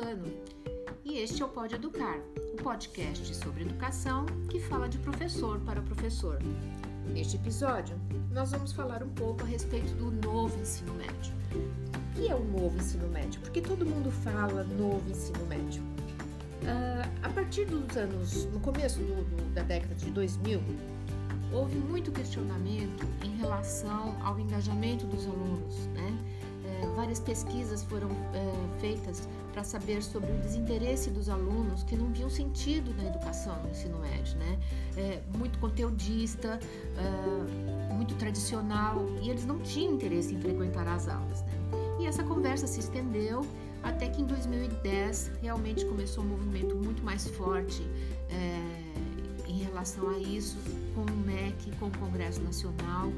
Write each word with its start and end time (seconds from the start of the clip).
falando. 0.00 0.32
E 1.04 1.18
este 1.18 1.42
é 1.42 1.44
o 1.44 1.48
Pode 1.48 1.74
Educar, 1.74 2.18
o 2.54 2.62
podcast 2.62 3.34
sobre 3.34 3.64
educação 3.64 4.24
que 4.48 4.58
fala 4.58 4.88
de 4.88 4.98
professor 4.98 5.60
para 5.60 5.82
professor. 5.82 6.38
Neste 7.12 7.36
episódio, 7.36 8.00
nós 8.30 8.50
vamos 8.50 8.72
falar 8.72 9.02
um 9.02 9.10
pouco 9.10 9.42
a 9.42 9.46
respeito 9.46 9.92
do 9.94 10.10
novo 10.26 10.58
ensino 10.58 10.94
médio. 10.94 11.34
O 11.52 12.14
que 12.14 12.28
é 12.30 12.34
o 12.34 12.42
novo 12.42 12.76
ensino 12.78 13.08
médio? 13.08 13.40
Porque 13.40 13.60
todo 13.60 13.84
mundo 13.84 14.10
fala 14.10 14.64
novo 14.64 15.08
ensino 15.10 15.44
médio. 15.46 15.82
Uh, 16.62 17.08
a 17.22 17.28
partir 17.30 17.66
dos 17.66 17.96
anos, 17.96 18.46
no 18.46 18.60
começo 18.60 19.00
do, 19.00 19.24
do, 19.24 19.54
da 19.54 19.62
década 19.62 19.94
de 19.94 20.10
2000, 20.10 20.60
houve 21.52 21.76
muito 21.76 22.10
questionamento 22.12 23.06
em 23.24 23.36
relação 23.36 24.16
ao 24.22 24.38
engajamento 24.38 25.06
dos 25.06 25.26
alunos, 25.26 25.86
né? 25.88 26.18
É, 26.64 26.86
várias 26.94 27.20
pesquisas 27.20 27.82
foram 27.84 28.10
é, 28.32 28.80
feitas 28.80 29.28
para 29.52 29.64
saber 29.64 30.02
sobre 30.02 30.30
o 30.30 30.38
desinteresse 30.38 31.10
dos 31.10 31.28
alunos 31.28 31.82
que 31.82 31.96
não 31.96 32.06
viam 32.12 32.30
sentido 32.30 32.94
na 32.94 33.04
educação 33.04 33.60
no 33.62 33.70
ensino 33.70 33.98
médio, 33.98 34.36
né? 34.38 34.58
É, 34.96 35.20
muito 35.36 35.58
conteudista, 35.58 36.58
é, 36.96 37.92
muito 37.92 38.14
tradicional 38.14 39.04
e 39.22 39.30
eles 39.30 39.44
não 39.44 39.58
tinham 39.60 39.94
interesse 39.94 40.34
em 40.34 40.40
frequentar 40.40 40.86
as 40.88 41.08
aulas, 41.08 41.42
né? 41.42 41.52
E 42.00 42.06
essa 42.06 42.22
conversa 42.22 42.66
se 42.66 42.80
estendeu 42.80 43.44
até 43.82 44.08
que 44.08 44.22
em 44.22 44.26
2010 44.26 45.32
realmente 45.42 45.84
começou 45.84 46.24
um 46.24 46.28
movimento 46.28 46.74
muito 46.76 47.02
mais 47.02 47.26
forte 47.28 47.82
é, 48.30 49.00
em 49.48 49.58
relação 49.58 50.08
a 50.10 50.18
isso, 50.18 50.56
com 50.94 51.02
o 51.02 51.16
MEC, 51.16 51.70
com 51.78 51.86
o 51.86 51.98
Congresso 51.98 52.40
Nacional, 52.42 53.12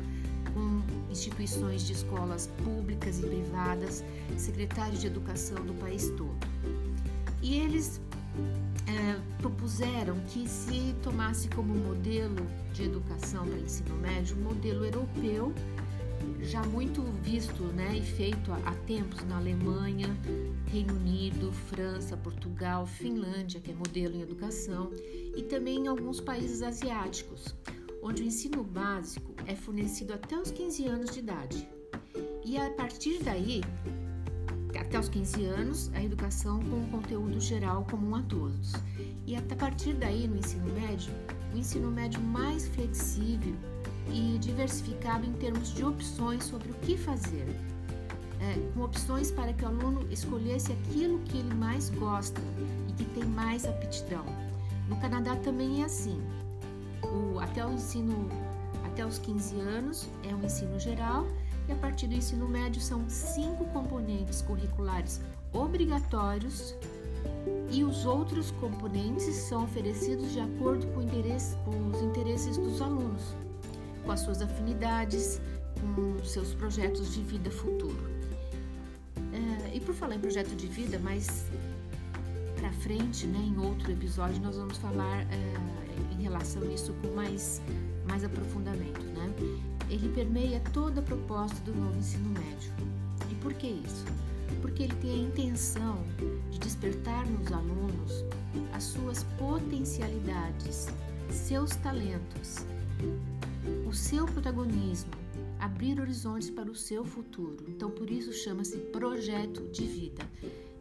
com 0.55 0.83
instituições 1.11 1.87
de 1.87 1.93
escolas 1.93 2.49
públicas 2.65 3.19
e 3.19 3.23
privadas, 3.23 4.05
secretários 4.37 5.01
de 5.01 5.07
educação 5.07 5.65
do 5.65 5.75
país 5.75 6.11
todo. 6.17 6.37
E 7.43 7.59
eles 7.59 8.01
é, 8.87 9.21
propuseram 9.39 10.19
que 10.29 10.49
se 10.49 10.95
tomasse 11.03 11.49
como 11.49 11.75
modelo 11.75 12.47
de 12.73 12.85
educação 12.85 13.47
para 13.47 13.59
ensino 13.59 13.95
médio 13.97 14.37
um 14.37 14.43
modelo 14.43 14.85
europeu 14.85 15.53
já 16.43 16.63
muito 16.63 17.03
visto 17.23 17.63
né, 17.65 17.97
e 17.97 18.03
feito 18.03 18.53
há 18.53 18.75
tempos 18.87 19.25
na 19.25 19.37
Alemanha, 19.37 20.09
Reino 20.67 20.95
Unido, 20.95 21.53
França, 21.53 22.17
Portugal, 22.17 22.87
Finlândia, 22.87 23.61
que 23.61 23.71
é 23.71 23.75
modelo 23.75 24.15
em 24.17 24.23
educação, 24.23 24.91
e 25.37 25.43
também 25.43 25.85
em 25.85 25.89
alguns 25.89 26.21
países 26.21 26.63
asiáticos, 26.63 27.55
onde 28.03 28.23
o 28.23 28.27
ensino 28.27 28.65
básico 28.65 29.33
é 29.47 29.55
fornecido 29.55 30.13
até 30.13 30.37
os 30.37 30.51
15 30.51 30.87
anos 30.87 31.11
de 31.13 31.21
idade. 31.21 31.69
E 32.45 32.59
a 32.59 32.71
partir 32.73 33.23
daí, 33.23 33.63
até 34.79 34.99
os 34.99 35.09
15 35.09 35.45
anos, 35.45 35.91
a 35.95 36.03
educação 36.03 36.61
com 36.65 36.83
o 36.83 36.89
conteúdo 36.91 37.41
geral 37.41 37.87
comum 37.89 38.17
a 38.17 38.23
todos. 38.23 38.73
E 39.27 39.37
a 39.37 39.43
partir 39.57 39.95
daí, 39.95 40.27
no 40.27 40.37
ensino 40.37 40.67
médio, 40.75 41.13
o 41.55 41.57
ensino 41.57 41.91
médio 41.91 42.21
mais 42.21 42.67
flexível 42.69 43.55
e 44.11 44.37
diversificado 44.39 45.25
em 45.25 45.33
termos 45.35 45.73
de 45.73 45.85
opções 45.85 46.45
sobre 46.45 46.71
o 46.71 46.75
que 46.75 46.97
fazer, 46.97 47.47
é, 48.41 48.73
com 48.75 48.83
opções 48.83 49.31
para 49.31 49.53
que 49.53 49.65
o 49.65 49.69
aluno 49.69 50.07
escolhesse 50.11 50.73
aquilo 50.73 51.21
que 51.21 51.39
ele 51.39 51.55
mais 51.55 51.89
gosta 51.91 52.41
e 52.89 52.93
que 52.93 53.05
tem 53.15 53.25
mais 53.25 53.65
aptidão. 53.65 54.25
No 54.89 54.97
Canadá 55.01 55.37
também 55.37 55.83
é 55.83 55.85
assim. 55.85 56.21
Até 57.43 57.65
o 57.67 57.73
ensino 57.73 58.29
até 58.85 59.07
os 59.07 59.19
15 59.19 59.61
anos 59.61 60.09
é 60.23 60.35
um 60.35 60.45
ensino 60.45 60.79
geral 60.79 61.27
e 61.69 61.73
a 61.73 61.77
partir 61.77 62.07
do 62.07 62.15
ensino 62.15 62.49
médio 62.49 62.81
são 62.81 63.09
cinco 63.09 63.65
componentes 63.67 64.43
curriculares 64.43 65.21
obrigatórios 65.53 66.75
e 67.71 67.85
os 67.85 68.05
outros 68.05 68.51
componentes 68.53 69.35
são 69.35 69.65
oferecidos 69.65 70.33
de 70.33 70.41
acordo 70.41 70.87
com, 70.89 71.03
interesse, 71.03 71.57
com 71.65 71.91
os 71.91 72.03
interesses 72.03 72.57
dos 72.57 72.83
alunos 72.83 73.35
com 74.05 74.13
as 74.13 74.21
suas 74.21 74.43
afinidades, 74.43 75.41
com 75.81 76.23
seus 76.25 76.55
projetos 76.55 77.15
de 77.15 77.23
vida 77.23 77.51
futuro. 77.51 78.11
É, 79.17 79.75
e 79.75 79.81
por 79.81 79.95
falar 79.95 80.17
em 80.17 80.21
projeto 80.21 80.55
de 80.55 80.67
vida, 80.67 80.99
mas 80.99 81.47
para 82.63 82.71
frente, 82.75 83.27
né, 83.27 83.41
em 83.41 83.59
outro 83.59 83.91
episódio, 83.91 84.41
nós 84.41 84.57
vamos 84.57 84.79
falar 84.79 85.23
é, 85.23 86.15
em 86.17 86.23
relação 86.23 86.63
a 86.63 86.67
isso 86.67 86.95
com 87.03 87.09
mais, 87.09 87.61
mais 88.07 88.23
aprofundamento. 88.23 89.03
Né? 89.03 89.35
Ele 89.91 90.09
permeia 90.11 90.61
toda 90.73 91.01
a 91.01 91.03
proposta 91.03 91.61
do 91.65 91.75
novo 91.75 91.99
ensino 91.99 92.29
médio. 92.29 92.73
E 93.29 93.35
por 93.35 93.53
que 93.55 93.67
isso? 93.67 94.05
Porque 94.61 94.85
ele 94.85 94.95
tem 94.95 95.11
a 95.11 95.29
intenção 95.29 96.05
de 96.53 96.61
despertar 96.61 97.27
nos 97.27 97.51
alunos 97.51 98.25
as 98.73 98.85
suas 98.85 99.25
potencialidades, 99.41 100.87
seus 101.31 101.75
talentos, 101.75 102.65
o 103.85 103.93
seu 103.93 104.25
protagonismo, 104.27 105.11
abrir 105.59 106.01
horizontes 106.01 106.49
para 106.49 106.71
o 106.71 106.77
seu 106.77 107.05
futuro. 107.05 107.57
Então, 107.67 107.91
por 107.91 108.09
isso 108.09 108.33
chama-se 108.33 108.77
projeto 108.79 109.69
de 109.73 109.85
vida. 109.85 110.23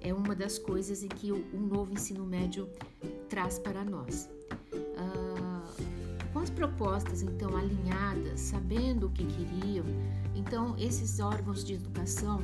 É 0.01 0.13
uma 0.13 0.35
das 0.35 0.57
coisas 0.57 1.03
em 1.03 1.07
que 1.07 1.31
o, 1.31 1.45
novo 1.53 1.93
ensino 1.93 2.25
médio 2.25 2.67
traz 3.29 3.59
para 3.59 3.85
nós. 3.85 4.29
Ah, 4.97 5.63
com 6.33 6.39
as 6.39 6.49
propostas 6.49 7.21
então 7.21 7.55
alinhadas, 7.55 8.39
sabendo 8.39 9.07
o 9.07 9.09
que 9.11 9.25
queriam, 9.25 9.85
então 10.35 10.75
esses 10.77 11.19
órgãos 11.19 11.63
de 11.63 11.75
educação, 11.75 12.39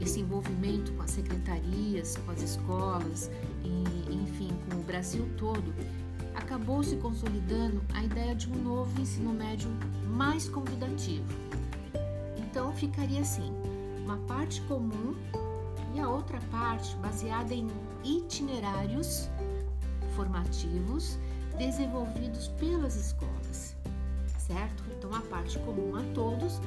esse 0.00 0.20
envolvimento 0.20 0.92
com 0.92 1.02
as 1.02 1.10
secretarias, 1.10 2.16
com 2.18 2.30
as 2.30 2.42
escolas, 2.42 3.30
e, 3.64 4.14
enfim, 4.14 4.50
com 4.68 4.76
o 4.78 4.82
Brasil 4.82 5.28
todo, 5.36 5.74
acabou 6.34 6.82
se 6.82 6.96
consolidando 6.96 7.82
a 7.94 8.04
ideia 8.04 8.34
de 8.34 8.50
um 8.50 8.62
novo 8.62 9.00
ensino 9.00 9.32
médio 9.32 9.68
mais 10.08 10.48
convidativo. 10.48 11.24
Então 12.36 12.72
ficaria 12.74 13.20
assim: 13.20 13.52
uma 14.04 14.18
parte 14.18 14.60
comum 14.62 15.14
e 15.94 16.00
a 16.00 16.08
outra 16.08 16.38
parte 16.50 16.96
baseada 16.96 17.54
em 17.54 17.68
itinerários 18.02 19.30
formativos 20.16 21.18
desenvolvidos 21.56 22.48
pelas 22.58 22.96
escolas, 22.96 23.76
certo? 24.36 24.82
Então 24.98 25.14
a 25.14 25.20
parte 25.20 25.58
comum 25.60 25.94
a 25.94 26.02
todos 26.12 26.60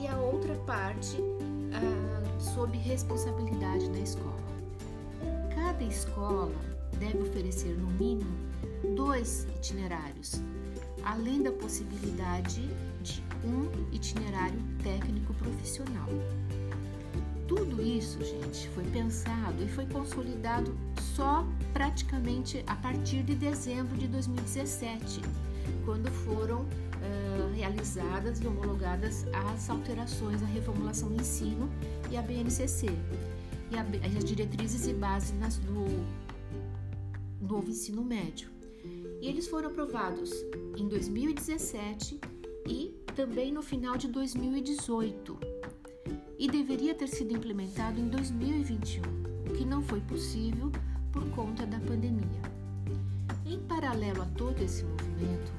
e 0.00 0.06
a 0.06 0.16
outra 0.16 0.54
parte 0.66 1.18
ah, 1.74 2.40
sob 2.40 2.76
responsabilidade 2.78 3.88
da 3.90 3.98
escola. 3.98 4.40
Cada 5.54 5.84
escola 5.84 6.54
deve 6.98 7.18
oferecer 7.18 7.76
no 7.76 7.88
mínimo 7.92 8.34
dois 8.96 9.46
itinerários, 9.56 10.40
além 11.04 11.42
da 11.42 11.52
possibilidade 11.52 12.66
de 13.02 13.22
um 13.44 13.70
itinerário 13.92 14.58
técnico 14.82 15.34
profissional. 15.34 16.08
Tudo 17.50 17.82
isso, 17.82 18.24
gente, 18.24 18.68
foi 18.68 18.84
pensado 18.84 19.60
e 19.60 19.66
foi 19.66 19.84
consolidado 19.84 20.72
só 21.16 21.44
praticamente 21.72 22.62
a 22.64 22.76
partir 22.76 23.24
de 23.24 23.34
dezembro 23.34 23.96
de 23.96 24.06
2017, 24.06 25.20
quando 25.84 26.08
foram 26.12 26.60
uh, 26.60 27.52
realizadas 27.52 28.40
e 28.40 28.46
homologadas 28.46 29.26
as 29.34 29.68
alterações 29.68 30.40
à 30.44 30.46
reformulação 30.46 31.08
do 31.08 31.20
ensino 31.20 31.68
e 32.08 32.16
a 32.16 32.22
BNCC, 32.22 32.86
e 33.72 33.76
a, 33.76 33.84
as 34.16 34.24
diretrizes 34.24 34.86
e 34.86 34.92
bases 34.92 35.36
nas, 35.36 35.56
do 35.56 36.06
novo 37.40 37.68
ensino 37.68 38.04
médio. 38.04 38.48
E 39.20 39.26
eles 39.26 39.48
foram 39.48 39.70
aprovados 39.70 40.30
em 40.76 40.86
2017 40.86 42.20
e 42.68 42.94
também 43.16 43.50
no 43.50 43.60
final 43.60 43.96
de 43.96 44.06
2018. 44.06 45.49
E 46.40 46.48
deveria 46.48 46.94
ter 46.94 47.06
sido 47.06 47.36
implementado 47.36 48.00
em 48.00 48.08
2021, 48.08 49.02
o 49.46 49.52
que 49.52 49.62
não 49.62 49.82
foi 49.82 50.00
possível 50.00 50.72
por 51.12 51.22
conta 51.32 51.66
da 51.66 51.78
pandemia. 51.80 52.40
Em 53.44 53.58
paralelo 53.58 54.22
a 54.22 54.24
todo 54.24 54.58
esse 54.62 54.82
movimento, 54.82 55.52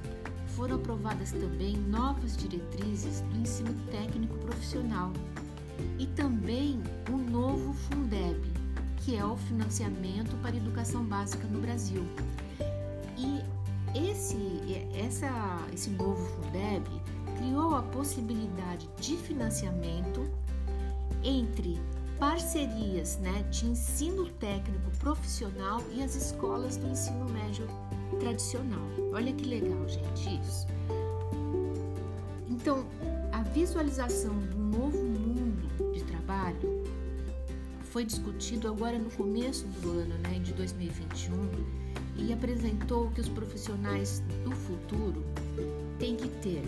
foram 0.47 0.77
aprovadas 0.77 1.33
também 1.33 1.77
novas 1.77 2.35
diretrizes 2.35 3.21
do 3.21 3.37
ensino 3.37 3.75
técnico 3.91 4.35
profissional 4.39 5.13
e 5.99 6.07
também 6.07 6.81
o 7.11 7.17
novo 7.29 7.73
Fundeb, 7.73 8.41
que 8.97 9.15
é 9.15 9.23
o 9.23 9.37
financiamento 9.37 10.35
para 10.41 10.55
a 10.55 10.57
educação 10.57 11.05
básica 11.05 11.47
no 11.47 11.61
Brasil, 11.61 12.03
e 13.15 13.39
esse, 13.95 14.35
essa, 14.95 15.29
esse 15.71 15.91
novo 15.91 16.25
Fundeb 16.25 16.89
criou 17.37 17.75
a 17.75 17.83
possibilidade 17.83 18.89
de 18.99 19.15
financiamento 19.15 20.27
entre 21.23 21.79
parcerias 22.19 23.17
né, 23.17 23.43
de 23.49 23.65
ensino 23.65 24.27
técnico 24.33 24.91
profissional 24.99 25.81
e 25.91 26.03
as 26.03 26.15
escolas 26.15 26.77
do 26.77 26.87
ensino 26.87 27.27
médio 27.29 27.67
tradicional. 28.19 28.85
Olha 29.13 29.33
que 29.33 29.45
legal, 29.45 29.87
gente, 29.87 30.39
isso. 30.41 30.67
Então, 32.47 32.85
a 33.31 33.41
visualização 33.41 34.37
do 34.37 34.57
novo 34.57 34.97
mundo 35.03 35.93
de 35.93 36.03
trabalho 36.03 36.83
foi 37.81 38.05
discutido 38.05 38.67
agora 38.67 38.97
no 38.97 39.09
começo 39.11 39.65
do 39.81 39.89
ano, 39.89 40.15
né, 40.19 40.39
de 40.39 40.53
2021, 40.53 41.81
e 42.17 42.31
apresentou 42.31 43.09
que 43.11 43.21
os 43.21 43.29
profissionais 43.29 44.21
do 44.43 44.51
futuro 44.51 45.23
têm 45.97 46.15
que 46.15 46.29
ter 46.41 46.61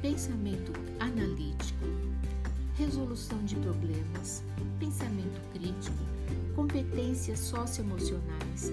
pensamento 0.00 0.72
analítico, 0.98 1.84
resolução 2.74 3.42
de 3.44 3.54
problemas, 3.56 4.42
pensamento 4.80 5.40
crítico, 5.52 5.96
competências 6.56 7.38
socioemocionais, 7.38 8.72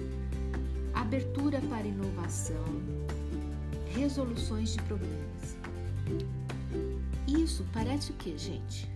abertura 0.92 1.60
para 1.68 1.86
inovação, 1.86 2.64
resoluções 3.86 4.72
de 4.72 4.82
problemas. 4.82 5.56
Isso 7.28 7.64
parece 7.72 8.10
o 8.10 8.14
que, 8.14 8.36
gente? 8.36 8.90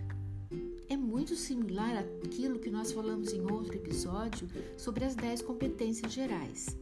É 0.89 0.97
muito 0.97 1.35
similar 1.35 1.97
àquilo 1.97 2.59
que 2.59 2.69
nós 2.69 2.91
falamos 2.91 3.31
em 3.33 3.41
outro 3.49 3.75
episódio 3.75 4.47
sobre 4.77 5.05
as 5.05 5.15
10 5.15 5.41
competências 5.41 6.11
gerais. 6.11 6.77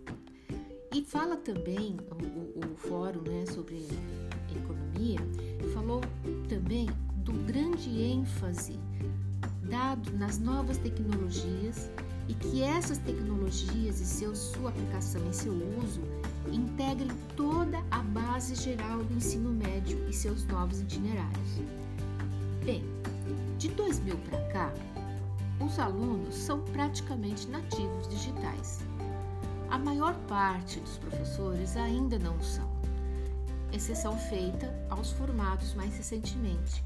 E 0.92 1.04
fala 1.04 1.36
também, 1.36 1.98
o, 2.10 2.60
o, 2.60 2.72
o 2.72 2.76
fórum 2.76 3.22
né, 3.22 3.46
sobre 3.46 3.86
economia, 4.50 5.20
falou 5.74 6.02
também 6.48 6.88
do 7.26 7.34
grande 7.46 7.90
ênfase 8.02 8.80
dado 9.64 10.16
nas 10.16 10.38
novas 10.38 10.78
tecnologias 10.78 11.90
e 12.28 12.36
que 12.36 12.62
essas 12.62 13.00
tecnologias 13.00 14.00
e 14.00 14.06
seu, 14.06 14.36
sua 14.36 14.70
aplicação 14.70 15.22
e 15.30 15.34
seu 15.34 15.54
uso 15.84 16.02
integrem 16.52 17.10
toda 17.36 17.84
a 17.90 18.00
base 18.00 18.54
geral 18.56 19.04
do 19.04 19.16
ensino 19.16 19.50
médio 19.50 20.08
e 20.08 20.14
seus 20.14 20.46
novos 20.46 20.80
itinerários. 20.82 21.62
Bem, 22.64 22.84
de 23.58 23.70
2000 23.70 24.18
para 24.30 24.42
cá, 24.50 24.74
os 25.60 25.80
alunos 25.80 26.36
são 26.36 26.62
praticamente 26.62 27.48
nativos 27.48 28.08
digitais. 28.08 28.82
A 29.70 29.80
maior 29.80 30.14
parte 30.28 30.80
dos 30.80 30.98
professores 31.00 31.76
ainda 31.76 32.20
não 32.20 32.40
são, 32.40 32.70
exceção 33.74 34.16
feita 34.18 34.72
aos 34.92 35.12
formados 35.12 35.74
mais 35.74 35.96
recentemente. 35.98 36.84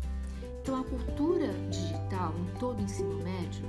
Então, 0.61 0.81
a 0.81 0.83
cultura 0.83 1.53
digital 1.69 2.33
em 2.37 2.59
todo 2.59 2.79
o 2.79 2.83
ensino 2.83 3.15
médio 3.23 3.63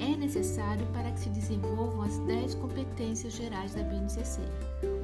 é 0.00 0.16
necessário 0.16 0.86
para 0.92 1.10
que 1.10 1.20
se 1.20 1.28
desenvolvam 1.30 2.02
as 2.02 2.18
10 2.20 2.54
competências 2.56 3.32
gerais 3.32 3.74
da 3.74 3.82
BNCC, 3.82 4.40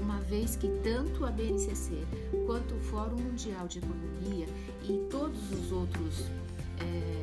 uma 0.00 0.20
vez 0.20 0.56
que 0.56 0.68
tanto 0.82 1.24
a 1.24 1.30
BNCC 1.30 2.06
quanto 2.46 2.74
o 2.74 2.80
Fórum 2.80 3.16
Mundial 3.16 3.66
de 3.66 3.78
Economia 3.78 4.46
e 4.82 5.06
todos 5.10 5.50
os 5.50 5.72
outros 5.72 6.26
é, 6.78 7.22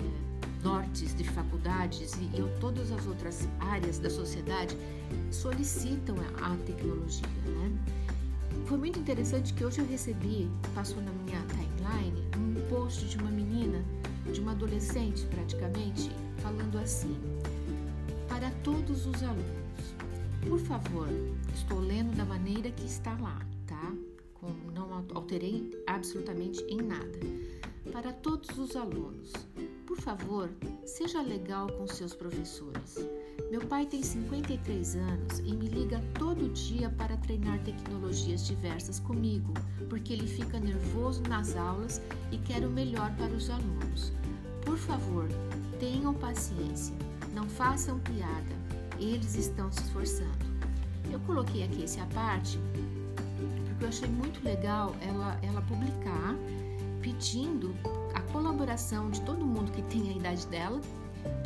nortes 0.64 1.16
de 1.16 1.24
faculdades 1.24 2.14
e, 2.16 2.24
e, 2.38 2.60
todas 2.60 2.92
as 2.92 3.06
outras 3.06 3.48
áreas 3.60 4.00
da 4.00 4.10
sociedade 4.10 4.76
solicitam 5.32 6.16
a, 6.42 6.56
tecnologia. 6.66 7.28
Né? 7.46 7.72
Foi 8.66 8.78
muito 8.78 9.00
interessante 9.00 9.54
que 9.54 9.64
hoje 9.64 9.80
eu 9.80 9.88
recebi, 9.88 10.50
passou 10.76 11.02
na 11.02 11.12
minha 11.12 11.42
timeline, 11.48 12.24
um 12.38 12.70
post 12.70 13.08
de 13.08 13.18
uma 13.18 13.32
menina, 13.32 13.84
de 14.32 14.42
uma 14.42 14.52
adolescente 14.52 15.26
praticamente, 15.26 16.12
falando 16.38 16.78
assim: 16.78 17.18
Para 18.28 18.52
todos 18.64 19.06
os 19.06 19.24
alunos, 19.24 19.96
por 20.48 20.60
favor, 20.60 21.08
estou 21.54 21.80
lendo 21.80 22.16
da 22.16 22.26
maneira 22.26 22.72
que 22.72 22.86
está 22.86 23.14
lá, 23.20 23.40
tá? 23.68 23.94
Com, 24.34 24.54
não 24.74 24.94
alterei 25.14 25.70
absolutamente 25.88 26.64
em 26.64 26.78
nada. 26.78 27.20
Para 27.92 28.14
todos 28.14 28.58
os 28.58 28.76
alunos, 28.76 29.34
por 29.86 29.98
favor, 29.98 30.50
seja 30.86 31.22
legal 31.22 31.68
com 31.74 31.88
seus 31.88 32.14
professores. 32.14 32.98
Meu 33.50 33.62
pai 33.62 33.88
tem 33.88 34.04
53 34.04 34.96
anos 34.96 35.40
e 35.40 35.56
me 35.56 35.68
liga 35.68 36.00
todo 36.20 36.54
dia 36.54 36.90
para 36.92 37.18
treinar 37.18 37.58
tecnologias 37.64 38.46
diversas 38.46 39.00
comigo, 39.00 39.52
porque 39.90 40.14
ele 40.14 40.28
fica 40.28 40.60
nervoso 40.60 41.24
nas 41.24 41.56
aulas 41.56 42.00
e 42.32 42.38
quer 42.38 42.64
o 42.64 42.70
melhor 42.70 43.12
para 43.16 43.34
os 43.34 43.50
alunos. 43.50 44.14
Favor, 44.86 45.28
tenham 45.80 46.14
paciência, 46.14 46.96
não 47.34 47.48
façam 47.48 48.00
piada, 48.00 48.56
eles 49.00 49.36
estão 49.36 49.72
se 49.72 49.82
esforçando. 49.82 50.50
Eu 51.12 51.20
coloquei 51.22 51.64
aqui 51.64 51.84
essa 51.84 52.06
parte 52.08 52.60
porque 53.80 53.86
eu 53.86 53.90
achei 53.90 54.10
muito 54.10 54.44
legal 54.44 54.94
ela, 55.02 55.40
ela 55.42 55.62
publicar 55.62 56.36
pedindo 57.02 57.74
a 58.14 58.20
colaboração 58.32 59.10
de 59.10 59.22
todo 59.22 59.46
mundo 59.46 59.72
que 59.72 59.82
tem 59.84 60.10
a 60.10 60.18
idade 60.18 60.46
dela, 60.48 60.82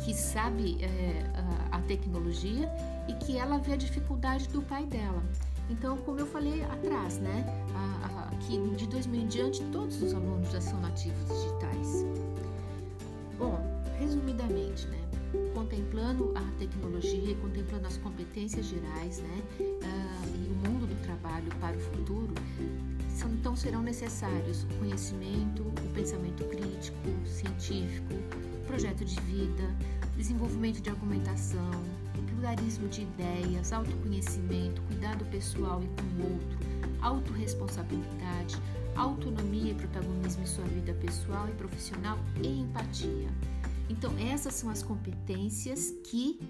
que 0.04 0.12
sabe 0.12 0.78
é, 0.82 1.30
a, 1.70 1.78
tecnologia 1.82 2.68
e 3.08 3.12
que 3.14 3.38
ela 3.38 3.58
vê 3.58 3.74
a 3.74 3.76
dificuldade 3.76 4.48
do 4.48 4.62
pai 4.62 4.84
dela. 4.84 5.22
Então, 5.70 5.96
como 5.98 6.18
eu 6.18 6.26
falei 6.26 6.64
atrás, 6.64 7.18
né, 7.18 7.44
a, 7.76 8.30
que 8.40 8.58
de 8.74 8.86
2000 8.88 9.20
em 9.20 9.26
diante 9.26 9.62
todos 9.66 10.02
os 10.02 10.12
alunos 10.12 10.50
já 10.50 10.60
são 10.60 10.80
nativos 10.80 11.28
digitais. 11.28 12.04
Bom, 13.38 13.58
resumidamente, 13.98 14.86
né, 14.88 14.98
contemplando 15.54 16.32
a 16.36 16.58
tecnologia, 16.58 17.34
contemplando 17.36 17.86
as 17.86 17.96
competências 17.98 18.66
gerais, 18.66 19.18
né, 19.18 19.42
uh, 19.60 19.84
e 20.36 20.48
o 20.48 20.70
mundo 20.70 20.86
do 20.86 21.02
trabalho 21.02 21.50
para 21.60 21.76
o 21.76 21.80
futuro, 21.80 22.34
então 23.44 23.54
serão 23.54 23.82
necessários 23.82 24.64
o 24.64 24.66
conhecimento, 24.78 25.62
o 25.62 25.92
pensamento 25.94 26.42
crítico, 26.46 26.96
científico, 27.26 28.14
projeto 28.66 29.04
de 29.04 29.20
vida, 29.20 29.62
desenvolvimento 30.16 30.80
de 30.80 30.88
argumentação, 30.88 31.70
pluralismo 32.26 32.88
de 32.88 33.02
ideias, 33.02 33.70
autoconhecimento, 33.70 34.80
cuidado 34.88 35.24
pessoal 35.26 35.82
e 35.82 35.86
com 35.86 36.22
o 36.22 36.32
outro, 36.32 36.58
autorresponsabilidade, 37.02 38.56
autonomia 38.96 39.72
e 39.72 39.74
protagonismo 39.74 40.42
em 40.42 40.46
sua 40.46 40.64
vida 40.64 40.94
pessoal 40.94 41.48
e 41.48 41.52
profissional 41.52 42.18
e 42.42 42.60
empatia. 42.60 43.28
Então, 43.88 44.16
essas 44.18 44.54
são 44.54 44.70
as 44.70 44.82
competências 44.82 45.94
que 46.04 46.40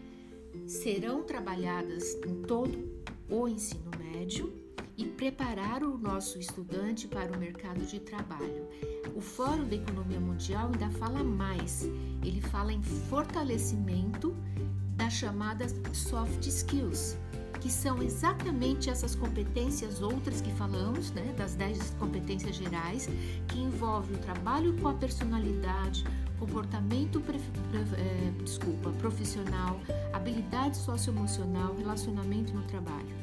serão 0.67 1.23
trabalhadas 1.23 2.15
em 2.27 2.43
todo 2.43 2.89
o 3.29 3.49
ensino 3.49 3.91
médio 3.99 4.53
e 4.97 5.05
preparar 5.05 5.83
o 5.83 5.99
nosso 5.99 6.39
estudante 6.39 7.09
para 7.09 7.33
o 7.33 7.39
mercado 7.39 7.85
de 7.85 7.99
trabalho. 7.99 8.69
O 9.15 9.21
Fórum 9.21 9.67
da 9.67 9.75
Economia 9.75 10.21
Mundial 10.21 10.71
ainda 10.73 10.91
fala 10.99 11.25
mais, 11.25 11.85
ele 12.23 12.41
fala 12.41 12.73
em 12.73 12.83
fortalecimento 12.83 14.35
das 14.97 15.15
chamadas 15.15 15.75
soft 15.93 16.47
skills, 16.47 17.17
que 17.65 17.73
são 17.73 18.03
exatamente 18.03 18.91
essas 18.91 19.15
competências 19.15 20.03
outras 20.03 20.43
que 20.43 20.53
falamos, 20.53 21.11
né, 21.13 21.33
das 21.35 21.55
10 21.55 21.95
competências 21.99 22.57
gerais, 22.57 23.09
que 23.49 23.59
envolvem 23.59 24.17
o 24.17 24.19
trabalho 24.19 24.77
com 24.83 24.89
a 24.89 24.93
personalidade, 24.93 26.05
comportamento 26.39 27.23
é, 27.97 28.43
desculpa, 28.43 28.91
profissional, 28.91 29.81
habilidade 30.13 30.77
socioemocional, 30.77 31.75
relacionamento 31.75 32.53
no 32.53 32.65
trabalho. 32.65 33.17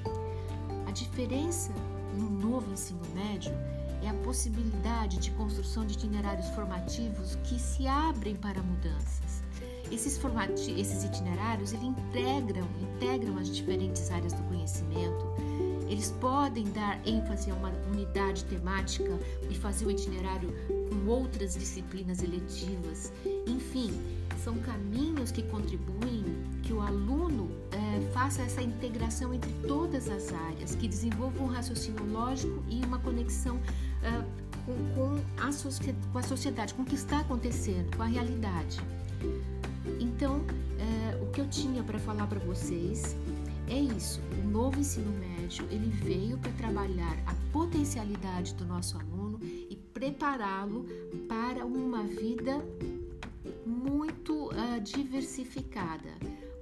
A 0.88 0.92
diferença 0.92 1.72
no 2.18 2.28
novo 2.28 2.74
ensino 2.74 3.02
médio 3.14 3.54
é 4.02 4.10
a 4.10 4.14
possibilidade 4.26 5.20
de 5.20 5.30
construção 5.32 5.86
de 5.86 5.94
itinerários 5.94 6.48
formativos 6.48 7.36
que 7.44 7.60
se 7.60 7.86
abrem 7.86 8.36
para 8.36 8.60
mudanças. 8.64 9.44
Esses, 9.92 10.20
esses 10.78 11.04
itinerários 11.04 11.74
ele 11.74 11.88
integram, 11.88 12.68
integram 12.82 13.38
as 13.38 13.54
diferentes 13.54 14.10
áreas 14.10 14.34
do 14.34 14.42
conhecimento. 14.44 15.32
Eles 15.90 16.12
podem 16.22 16.64
dar 16.72 17.06
ênfase 17.06 17.52
a 17.52 17.54
uma 17.54 17.70
unidade 17.92 18.46
temática 18.46 19.20
e 19.50 19.56
fazer 19.56 19.86
o 19.86 19.92
itinerário 19.92 20.50
com 20.68 21.12
outras 21.12 21.54
disciplinas 21.54 22.24
eletivas. 22.24 23.12
Enfim, 23.46 23.92
são 24.42 24.58
caminhos 24.60 25.32
que 25.32 25.44
contribuem 25.44 26.24
que 26.64 26.72
o 26.72 26.80
aluno 26.80 27.52
é, 27.72 28.12
faça 28.14 28.42
essa 28.42 28.62
integração 28.62 29.34
entre 29.34 29.52
todas 29.68 30.10
as 30.10 30.32
áreas, 30.32 30.76
que 30.76 30.88
desenvolva 30.88 31.44
um 31.44 31.48
raciocínio 31.48 32.06
lógico 32.10 32.64
e 32.70 32.84
uma 32.86 33.00
conexão 33.00 33.60
é, 34.02 34.24
com, 34.66 34.74
com, 34.96 35.16
a 35.38 35.50
com, 36.12 36.20
a 36.20 36.24
sociedade, 36.24 36.74
com 36.74 36.84
o 36.84 36.86
que 36.86 36.96
está 36.96 37.20
acontecendo, 37.20 37.96
com 37.96 38.04
a 38.04 38.08
realidade. 38.08 38.80
Então, 40.22 40.40
é, 40.78 41.16
o 41.20 41.32
que 41.32 41.42
eu 41.42 41.50
tinha 41.50 41.82
para 41.82 41.98
falar 41.98 42.28
para 42.28 42.38
vocês 42.38 43.18
é 43.68 43.80
isso. 43.80 44.22
O 44.44 44.48
novo 44.48 44.80
ensino 44.80 45.12
médio 45.18 45.66
ele 45.72 45.90
veio 45.90 46.38
para 46.38 46.52
trabalhar 46.52 47.18
a 47.26 47.34
potencialidade 47.52 48.54
do 48.54 48.64
nosso 48.64 49.00
aluno 49.00 49.40
e 49.42 49.76
prepará-lo 49.92 50.86
para 51.28 51.66
uma 51.66 52.04
vida 52.04 52.64
muito 53.66 54.50
uh, 54.50 54.80
diversificada, 54.84 56.12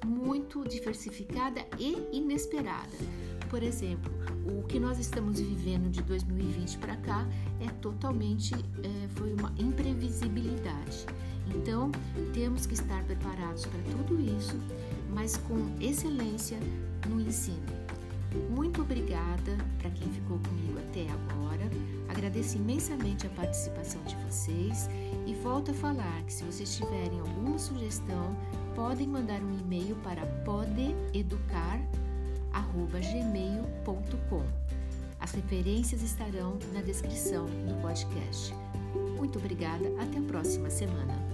muito 0.06 0.64
diversificada 0.64 1.60
e 1.78 1.98
inesperada. 2.14 2.96
Por 3.50 3.62
exemplo, 3.62 4.10
o 4.50 4.64
que 4.64 4.80
nós 4.80 5.00
estamos 5.00 5.40
vivendo 5.40 5.90
de 5.90 6.02
2020 6.02 6.78
para 6.80 6.96
cá 6.98 7.28
é 7.60 7.68
totalmente 7.82 8.54
é, 8.54 9.08
foi 9.10 9.34
uma 9.34 9.54
imprevisibilidade. 9.58 11.06
Então 11.48 11.92
temos 12.34 12.66
que 12.66 12.74
estar 12.74 13.04
preparados 13.04 13.66
para 13.66 13.80
tudo 13.96 14.20
isso, 14.22 14.56
mas 15.14 15.38
com 15.38 15.70
excelência 15.80 16.60
no 17.08 17.20
ensino. 17.20 17.80
Muito 18.50 18.82
obrigada 18.82 19.58
para 19.80 19.90
quem 19.90 20.08
ficou 20.10 20.38
comigo 20.40 20.80
até 20.80 21.08
agora. 21.10 21.70
Agradeço 22.08 22.58
imensamente 22.58 23.26
a 23.26 23.30
participação 23.32 24.02
de 24.04 24.16
vocês 24.18 24.90
e 25.26 25.34
volto 25.36 25.72
a 25.72 25.74
falar 25.74 26.24
que 26.24 26.34
se 26.34 26.44
vocês 26.44 26.76
tiverem 26.76 27.20
alguma 27.20 27.58
sugestão, 27.58 28.36
podem 28.76 29.08
mandar 29.08 29.42
um 29.42 29.60
e-mail 29.60 29.96
para 29.98 30.22
podeeducar@gmail.com. 32.54 34.44
As 35.20 35.32
referências 35.34 36.02
estarão 36.02 36.58
na 36.74 36.82
descrição 36.82 37.46
do 37.46 37.82
podcast. 37.82 38.54
Muito 39.18 39.38
obrigada, 39.38 39.90
até 40.02 40.18
a 40.18 40.24
próxima 40.24 40.70
semana. 40.70 41.29